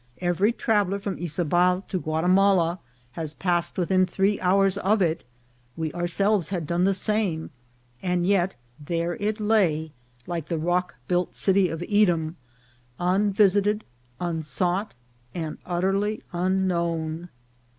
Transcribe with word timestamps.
Every 0.17 0.51
traveller 0.51 0.97
from 0.97 1.17
Yzabal 1.19 1.87
to 1.89 1.99
Guatimala 1.99 2.79
has 3.11 3.35
passed 3.35 3.77
within 3.77 4.07
three 4.07 4.39
hours 4.39 4.79
of 4.79 4.99
it; 4.99 5.23
we 5.77 5.93
ourselves 5.93 6.49
had 6.49 6.65
done 6.65 6.85
the 6.85 6.95
same; 6.95 7.51
and 8.01 8.25
yet 8.25 8.55
there 8.83 9.15
it 9.17 9.39
lay, 9.39 9.91
like 10.25 10.47
the 10.47 10.57
rock 10.57 10.95
built 11.07 11.35
city 11.35 11.69
of 11.69 11.83
Edom, 11.87 12.35
unvis 12.99 13.61
ited, 13.61 13.81
unsought, 14.19 14.95
and 15.35 15.59
utterly 15.67 16.23
unknown. 16.33 17.29